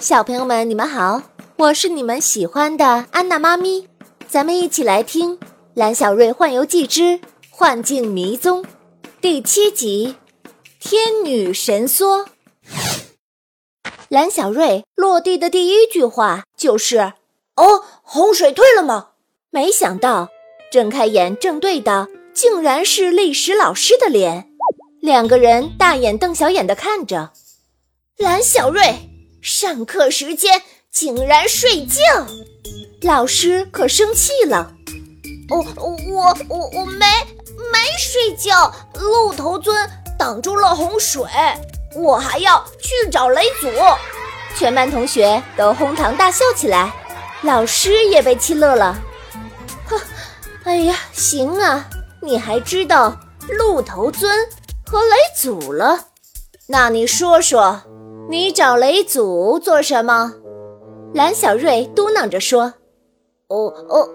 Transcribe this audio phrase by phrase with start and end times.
[0.00, 1.20] 小朋友们，你们好，
[1.56, 3.86] 我是你们喜欢的安娜妈咪，
[4.26, 5.36] 咱们一起来听
[5.74, 7.20] 《蓝小瑞幻游记之
[7.50, 8.62] 幻境迷踪》
[9.20, 10.16] 第七集
[10.80, 12.24] 《天女神梭》。
[14.08, 17.12] 蓝小瑞落地的第一句话就是
[17.56, 19.08] ：“哦，洪水退了吗？”
[19.52, 20.30] 没想到
[20.72, 24.48] 睁开眼正对的竟然是历史老师的脸，
[24.98, 27.32] 两个人大眼瞪小眼的看着
[28.16, 29.09] 蓝小瑞。
[29.42, 32.02] 上课时间竟然睡觉，
[33.00, 34.74] 老师可生气了。
[35.48, 37.06] 哦我我我没
[37.72, 39.74] 没睡觉，鹿头尊
[40.18, 41.24] 挡住了洪水，
[41.96, 43.68] 我还要去找雷祖。
[44.56, 46.92] 全班同学都哄堂大笑起来，
[47.40, 48.98] 老师也被气乐了。
[49.86, 49.98] 哼，
[50.64, 51.88] 哎呀，行啊，
[52.20, 53.18] 你还知道
[53.48, 54.30] 鹿头尊
[54.84, 56.08] 和雷祖了？
[56.66, 57.80] 那你说说。
[58.30, 60.34] 你找雷祖做什么？
[61.12, 62.74] 蓝小瑞嘟囔着说
[63.50, 64.08] ：“哦哦，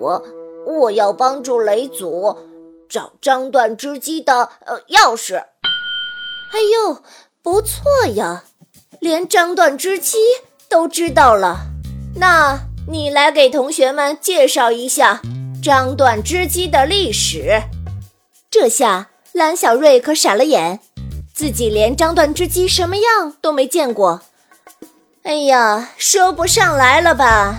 [0.00, 0.24] 我
[0.66, 2.36] 我要帮助雷祖
[2.88, 5.36] 找张断之机的呃钥匙。”
[6.50, 7.00] 哎呦，
[7.44, 7.84] 不错
[8.16, 8.42] 呀，
[8.98, 10.18] 连张断之机
[10.68, 11.58] 都知道了。
[12.16, 15.22] 那你来给同学们介绍一下
[15.62, 17.62] 张断之机的历史。
[18.50, 20.80] 这下蓝小瑞可傻了眼。
[21.34, 24.22] 自己连张断之机什么样都没见过，
[25.24, 27.58] 哎呀，说不上来了吧？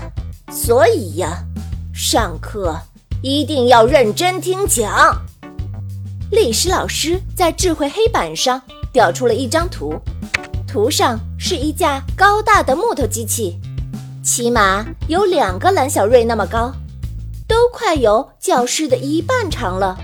[0.49, 1.43] 所以呀，
[1.93, 2.79] 上课
[3.21, 5.21] 一定要认真听讲。
[6.31, 8.61] 历史老师在智慧黑板上
[8.93, 9.99] 调出了一张图，
[10.65, 13.59] 图上是一架高大的木头机器，
[14.23, 16.71] 起码有两个蓝小瑞那么高，
[17.45, 19.97] 都快有教室的一半长了。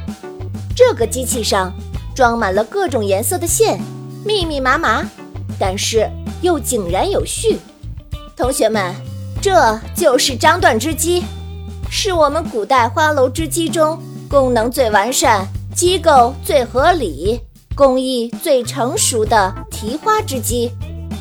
[0.75, 1.73] 这个机器上。
[2.13, 3.79] 装满了各种颜色的线，
[4.25, 5.03] 密密麻麻，
[5.59, 6.09] 但是
[6.41, 7.57] 又井然有序。
[8.35, 8.93] 同学们，
[9.41, 11.23] 这就是张断织机，
[11.89, 17.39] 是我们古代花楼织机中功能最完善、机构最合理、
[17.75, 20.71] 工艺最成熟的提花织机。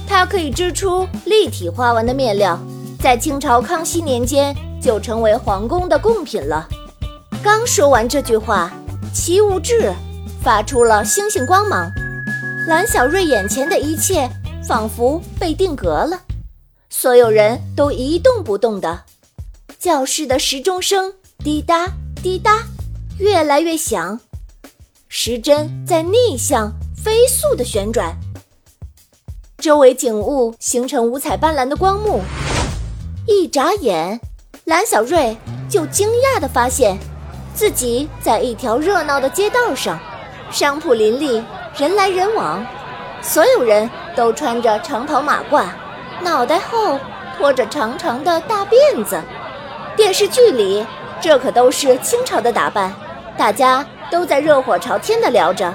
[0.06, 2.59] 它可以织出立体花纹的面料，
[2.98, 6.69] 在清朝康熙年间就成为皇宫的贡品了。
[7.42, 8.72] 刚说完这句话，
[9.15, 9.92] 齐无志。
[10.43, 11.93] 发出了星星光芒，
[12.67, 14.28] 蓝小瑞眼前的一切
[14.67, 16.19] 仿佛被定格了，
[16.89, 19.05] 所有人都一动不动的。
[19.78, 21.12] 教室的时钟声
[21.45, 21.87] 滴答
[22.23, 22.62] 滴答，
[23.19, 24.19] 越来越响，
[25.09, 28.17] 时针在逆向飞速的旋转，
[29.59, 32.22] 周围景物形成五彩斑斓的光幕。
[33.27, 34.19] 一眨眼，
[34.65, 35.37] 蓝小瑞
[35.69, 36.99] 就惊讶地发现，
[37.55, 40.01] 自己在一条热闹的街道上。
[40.50, 41.43] 商铺林立，
[41.77, 42.65] 人来人往，
[43.22, 45.66] 所有人都穿着长袍马褂，
[46.22, 46.99] 脑袋后
[47.37, 49.22] 拖着长长的大辫子。
[49.97, 50.84] 电视剧里，
[51.21, 52.93] 这可都是清朝的打扮。
[53.37, 55.72] 大家都在热火朝天的聊着：“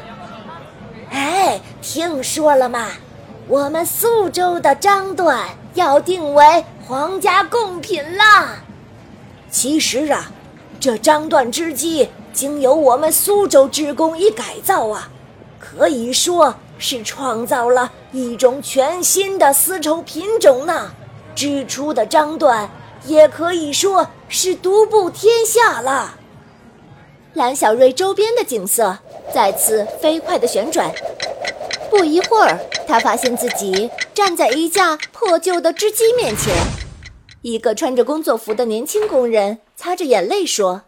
[1.12, 2.88] 哎，听说了吗？
[3.48, 8.24] 我们苏州的张段要定为皇家贡品了。
[9.50, 10.32] 其实啊，
[10.80, 15.10] 这张段织机……”经由我们苏州织工一改造啊，
[15.58, 20.92] 可以说是创造了一种全新的丝绸品种呢。
[21.34, 22.70] 织出的章段
[23.06, 26.18] 也可以说是独步天下了。
[27.34, 28.98] 蓝小瑞周边的景色
[29.34, 30.94] 再次飞快地旋转，
[31.90, 36.54] 不一会儿，他发现自己站在一架破旧的织机面前。
[37.42, 40.84] 一个穿着工作服的年轻工人擦着眼泪说。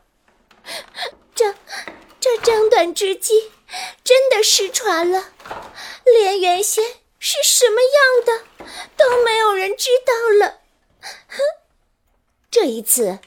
[2.47, 3.51] 张短织机
[4.05, 5.31] 真的失传了，
[6.05, 6.81] 连原先
[7.19, 10.59] 是什么样的都没有人知道了。
[11.01, 11.39] 哼，
[12.49, 13.19] 这一次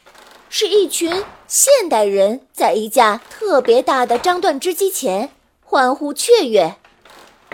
[0.49, 5.31] 是一群现代人在一架特别大的张断织机前
[5.63, 6.77] 欢呼雀跃。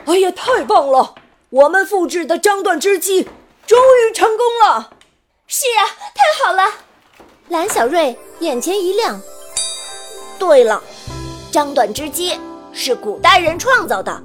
[0.04, 1.16] 哎呀，太棒了！
[1.50, 3.28] 我们复制的张断织机
[3.66, 4.92] 终于成功了。
[5.48, 5.82] 是啊，
[6.14, 6.72] 太好了！
[7.48, 9.20] 蓝小瑞眼前一亮。
[10.38, 10.84] 对了，
[11.56, 12.38] 张短织机
[12.70, 14.22] 是古代人创造的，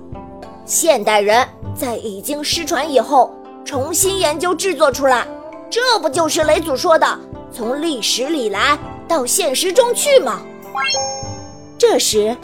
[0.65, 3.33] 现代人在已经失传以后
[3.63, 5.25] 重新研究制作出来，
[5.69, 7.07] 这不就是雷祖说的
[7.49, 10.41] 从历史里来到现实中去吗？
[11.77, 12.35] 这时，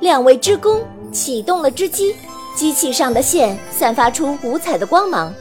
[0.00, 2.16] 两位织工启动了织机，
[2.56, 5.32] 机器上的线散发出五彩的光芒。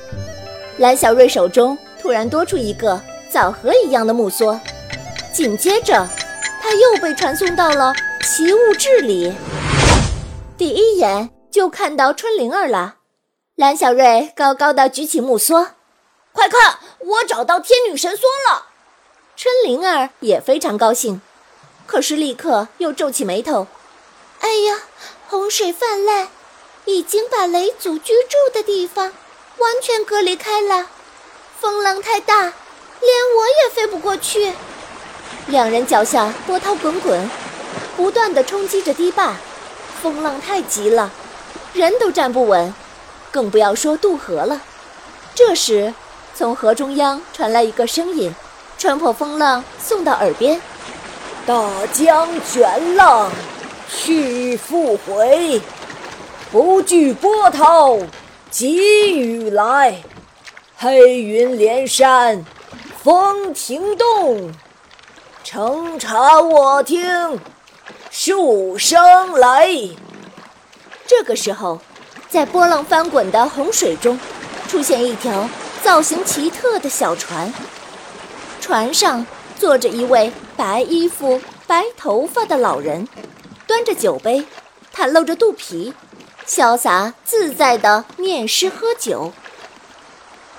[0.77, 3.01] 蓝小瑞手中突然多出一个
[3.31, 4.59] 枣核一样的木梭，
[5.33, 6.07] 紧接着。
[6.63, 7.91] 他又被传送到了
[8.21, 9.33] 奇物志里，
[10.55, 12.97] 第一眼就看到春灵儿了。
[13.55, 15.69] 蓝小瑞高高的举起木梭，
[16.31, 18.67] 快看，我找到天女神梭了！
[19.35, 21.19] 春灵儿也非常高兴，
[21.87, 23.65] 可是立刻又皱起眉头。
[24.39, 24.81] 哎呀，
[25.27, 26.27] 洪水泛滥，
[26.85, 29.13] 已经把雷祖居住的地方
[29.57, 30.87] 完全隔离开了。
[31.59, 34.53] 风浪太大，连我也飞不过去。
[35.47, 37.29] 两人脚下波涛滚滚，
[38.01, 39.35] 不断的冲击着堤坝，
[40.01, 41.11] 风浪太急了，
[41.71, 42.73] 人都站不稳，
[43.29, 44.59] 更不要说渡河了。
[45.35, 45.93] 这时，
[46.33, 48.33] 从河中央传来一个声音，
[48.75, 50.59] 穿破风浪，送到耳边
[51.45, 53.31] ：“大江卷浪，
[53.87, 55.61] 去复回，
[56.51, 57.99] 不惧波涛，
[58.49, 60.01] 急雨来。
[60.75, 62.43] 黑云连山，
[63.03, 64.51] 风停动。
[65.43, 67.39] 澄察我听，
[68.11, 69.97] 树声雷。”
[71.07, 71.81] 这个时候，
[72.29, 74.19] 在波浪翻滚的洪水中，
[74.67, 75.49] 出现一条。
[75.83, 77.51] 造型奇特的小船，
[78.61, 79.25] 船上
[79.57, 83.07] 坐着一位白衣服、白头发的老人，
[83.65, 84.45] 端着酒杯，
[84.95, 85.95] 袒露着肚皮，
[86.47, 89.33] 潇洒自在地念诗喝酒。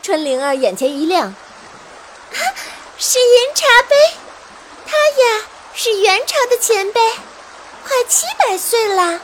[0.02, 2.38] 春灵儿眼前一亮，啊，
[2.98, 3.94] 是银茶杯，
[4.84, 7.00] 他呀是元朝的前辈，
[7.84, 9.20] 快七百岁了，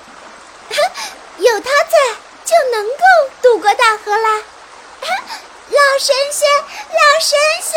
[1.38, 1.96] 有他在
[2.44, 3.02] 就能够
[3.42, 4.42] 渡过大河啦。
[5.70, 6.48] 老神仙，
[6.90, 7.76] 老神仙！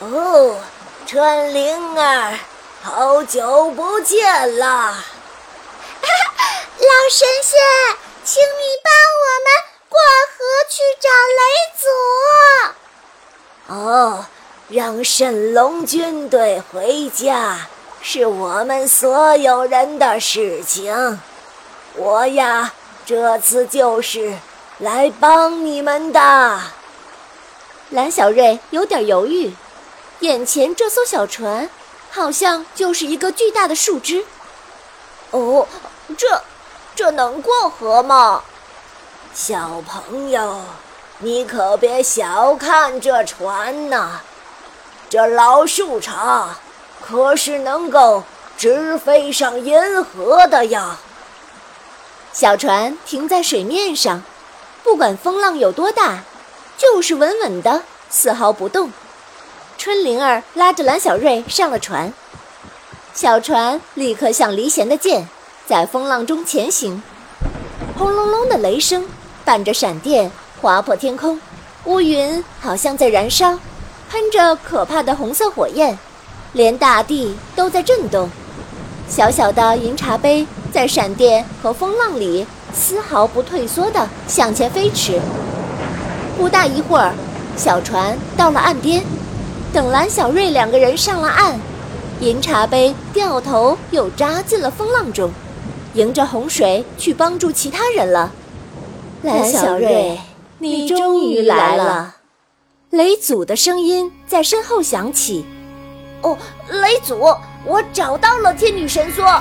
[0.00, 0.60] 哦，
[1.06, 2.38] 春灵儿，
[2.82, 4.94] 好久不见啦！
[6.02, 7.58] 老神仙，
[8.24, 9.52] 请你帮我们
[9.88, 9.98] 过
[10.28, 10.38] 河
[10.68, 11.08] 去找
[11.38, 11.42] 雷
[11.80, 11.84] 祖。
[13.74, 14.26] 哦，
[14.68, 17.68] 让神龙军队回家
[18.02, 21.20] 是我们所有人的事情。
[21.96, 22.72] 我呀，
[23.04, 24.36] 这次就是。
[24.80, 26.58] 来帮你们的，
[27.90, 29.52] 蓝小瑞有点犹豫，
[30.20, 31.68] 眼前这艘小船
[32.10, 34.24] 好像就是一个巨大的树枝。
[35.32, 35.68] 哦，
[36.16, 36.42] 这
[36.96, 38.42] 这能过河吗？
[39.34, 40.62] 小朋友，
[41.18, 44.20] 你可别小看这船呐，
[45.10, 46.46] 这老树杈
[47.10, 48.22] 可是能够
[48.56, 50.96] 直飞上银河的呀。
[52.32, 54.22] 小船停在水面上。
[54.82, 56.22] 不管风浪有多大，
[56.78, 58.90] 就是稳稳的，丝毫不动。
[59.76, 62.12] 春灵儿拉着蓝小瑞上了船，
[63.12, 65.28] 小船立刻像离弦的箭，
[65.66, 67.02] 在风浪中前行。
[67.98, 69.06] 轰隆隆的雷声
[69.44, 70.30] 伴着闪电
[70.62, 71.38] 划破天空，
[71.84, 73.58] 乌云好像在燃烧，
[74.08, 75.98] 喷着可怕的红色火焰，
[76.52, 78.28] 连大地都在震动。
[79.08, 82.46] 小小的银茶杯在闪电和风浪里。
[82.72, 85.20] 丝毫不退缩地向前飞驰。
[86.38, 87.12] 不大一会儿，
[87.56, 89.02] 小船到了岸边。
[89.72, 91.58] 等蓝小瑞两个人上了岸，
[92.20, 95.32] 银茶杯掉头又扎进了风浪中，
[95.94, 98.32] 迎着洪水去帮助其他人了。
[99.22, 100.20] 蓝小瑞，
[100.60, 102.18] 你终于来了！
[102.90, 105.44] 雷祖的声音在身后响起。
[106.22, 106.36] 哦，
[106.68, 107.18] 雷祖，
[107.64, 109.40] 我找到了天女神梭。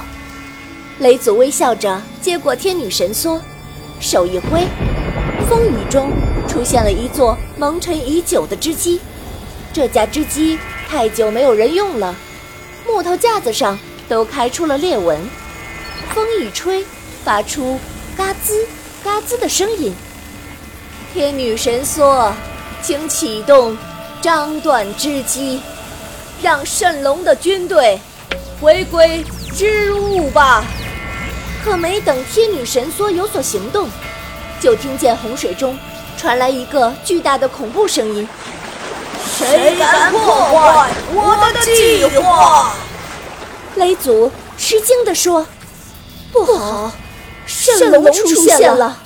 [0.99, 3.39] 雷祖微笑着接过天女神梭，
[3.99, 4.67] 手一挥，
[5.49, 6.11] 风雨中
[6.47, 8.99] 出现了一座蒙尘已久的织机。
[9.71, 10.59] 这架织机
[10.89, 12.15] 太久没有人用了，
[12.87, 15.21] 木头架子上都开出了裂纹。
[16.13, 16.83] 风一吹，
[17.23, 17.79] 发出
[18.17, 18.65] 嘎吱
[19.03, 19.93] 嘎吱的声音。
[21.13, 22.31] 天女神梭，
[22.81, 23.77] 请启动
[24.21, 25.61] 张断织机，
[26.41, 27.99] 让圣龙的军队
[28.61, 29.23] 回归
[29.55, 30.63] 织物吧。
[31.63, 33.89] 可没等天女神梭有所行动，
[34.61, 35.77] 就听见洪水中
[36.17, 38.27] 传来一个巨大的恐怖声音
[39.37, 42.73] ：“谁敢破坏我的计划？”
[43.75, 45.45] 雷祖吃惊地说
[46.31, 46.91] ：“不好，
[47.45, 48.97] 圣龙出现了！”